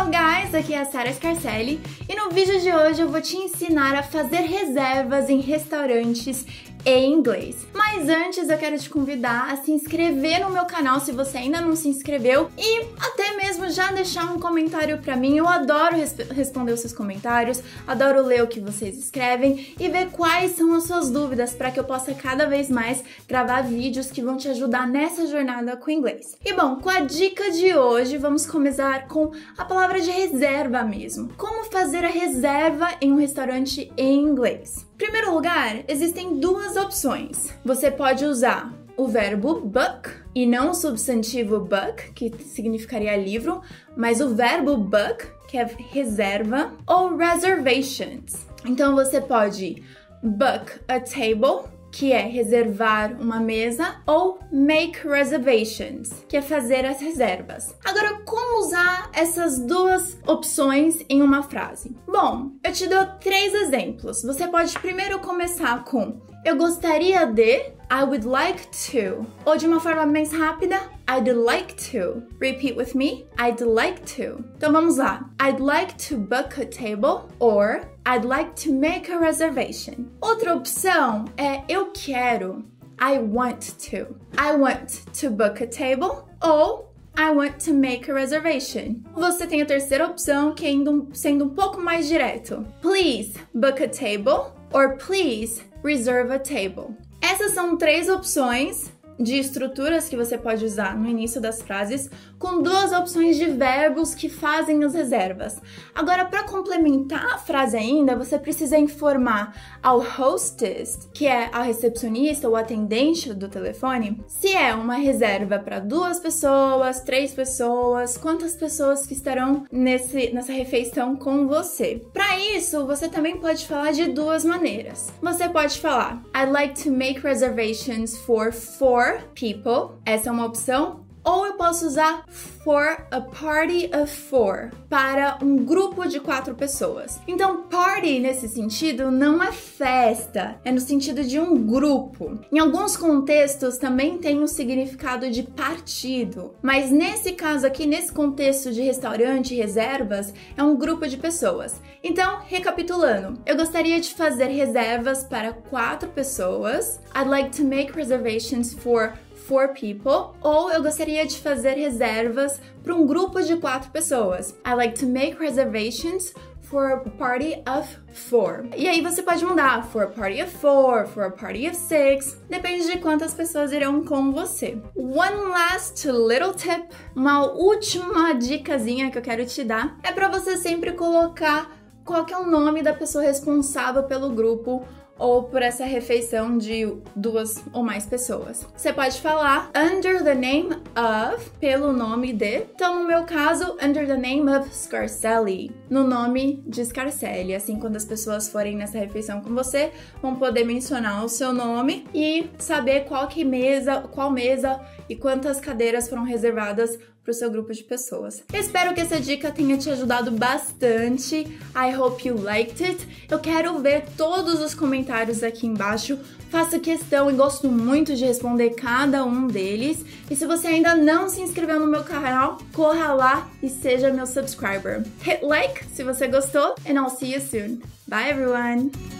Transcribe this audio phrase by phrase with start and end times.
[0.00, 1.78] Hello guys, aqui é a Sara Scarcelli.
[2.08, 6.46] E no vídeo de hoje eu vou te ensinar a fazer reservas em restaurantes
[6.84, 7.66] em inglês.
[7.74, 11.60] Mas antes eu quero te convidar a se inscrever no meu canal se você ainda
[11.60, 15.36] não se inscreveu e até mesmo já deixar um comentário para mim.
[15.36, 20.10] Eu adoro res responder os seus comentários, adoro ler o que vocês escrevem e ver
[20.10, 24.22] quais são as suas dúvidas para que eu possa cada vez mais gravar vídeos que
[24.22, 26.36] vão te ajudar nessa jornada com o inglês.
[26.44, 31.32] E bom, com a dica de hoje, vamos começar com a palavra de reserva mesmo.
[31.36, 34.89] Como fazer a reserva em um restaurante em inglês?
[35.00, 37.54] Primeiro lugar, existem duas opções.
[37.64, 43.62] Você pode usar o verbo book e não o substantivo book, que significaria livro,
[43.96, 48.46] mas o verbo book, que é reserva, ou reservations.
[48.66, 49.82] Então você pode
[50.22, 57.00] book a table que é reservar uma mesa, ou make reservations, que é fazer as
[57.00, 57.74] reservas.
[57.84, 61.96] Agora, como usar essas duas opções em uma frase?
[62.06, 64.22] Bom, eu te dou três exemplos.
[64.22, 69.26] Você pode primeiro começar com eu gostaria de, I would like to.
[69.44, 72.22] Ou de uma forma mais rápida, I'd like to.
[72.40, 74.44] Repeat with me, I'd like to.
[74.56, 75.28] Então vamos lá.
[75.40, 80.06] I'd like to book a table or I'd like to make a reservation.
[80.20, 82.64] Outra opção é eu quero.
[83.00, 84.14] I want to.
[84.38, 89.02] I want to book a table ou I want to make a reservation.
[89.14, 90.70] Você tem a terceira opção, que é
[91.12, 92.64] sendo um pouco mais direto.
[92.80, 96.96] Please book a table or please reserve a table.
[97.20, 98.90] Essas são três opções
[99.20, 104.14] de estruturas que você pode usar no início das frases, com duas opções de verbos
[104.14, 105.60] que fazem as reservas.
[105.94, 112.48] Agora, para complementar a frase ainda, você precisa informar ao hostess, que é a recepcionista
[112.48, 119.06] ou atendente do telefone, se é uma reserva para duas pessoas, três pessoas, quantas pessoas
[119.06, 122.02] que estarão nesse, nessa refeição com você.
[122.12, 125.12] Para isso, você também pode falar de duas maneiras.
[125.20, 131.04] Você pode falar: I'd like to make reservations for four people, essa é uma opção,
[131.30, 132.24] ou eu posso usar
[132.64, 137.20] for a party of four, para um grupo de quatro pessoas.
[137.26, 142.38] Então, party nesse sentido não é festa, é no sentido de um grupo.
[142.52, 148.12] Em alguns contextos também tem o um significado de partido, mas nesse caso aqui, nesse
[148.12, 151.80] contexto de restaurante reservas, é um grupo de pessoas.
[152.02, 157.00] Então, recapitulando, eu gostaria de fazer reservas para quatro pessoas.
[157.14, 159.14] I'd like to make reservations for
[159.46, 164.54] four people, ou eu gostaria de fazer reservas para um grupo de quatro pessoas.
[164.66, 166.32] I like to make reservations
[166.70, 168.64] for a party of four.
[168.76, 172.38] E aí você pode mudar for a party of four, for a party of six,
[172.48, 174.78] depende de quantas pessoas irão com você.
[174.94, 180.56] One last little tip, uma última dicasinha que eu quero te dar é para você
[180.56, 181.68] sempre colocar
[182.04, 184.84] qual é o nome da pessoa responsável pelo grupo
[185.20, 188.66] ou por essa refeição de duas ou mais pessoas.
[188.74, 192.66] Você pode falar under the name of, pelo nome de.
[192.74, 197.54] Então, no meu caso, under the name of Scarcelli, no nome de Scarcelli.
[197.54, 199.92] Assim, quando as pessoas forem nessa refeição com você,
[200.22, 205.60] vão poder mencionar o seu nome e saber qual que mesa, qual mesa e quantas
[205.60, 206.98] cadeiras foram reservadas
[207.30, 208.42] para o seu grupo de pessoas.
[208.52, 211.46] espero que essa dica tenha te ajudado bastante.
[211.74, 213.08] I hope you liked it.
[213.28, 216.18] Eu quero ver todos os comentários aqui embaixo.
[216.50, 220.04] Faço questão e gosto muito de responder cada um deles.
[220.28, 224.26] E se você ainda não se inscreveu no meu canal, corra lá e seja meu
[224.26, 225.04] subscriber.
[225.22, 227.80] Hit like se você gostou, and I'll see you soon.
[228.08, 229.19] Bye everyone!